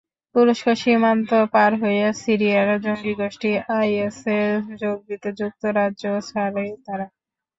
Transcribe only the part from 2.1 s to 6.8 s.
সিরিয়ার জঙ্গিগোষ্ঠী আইএসে যোগ দিতে যুক্তরাজ্য ছাড়ে